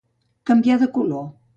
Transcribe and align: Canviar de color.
Canviar 0.51 0.79
de 0.85 0.91
color. 0.99 1.25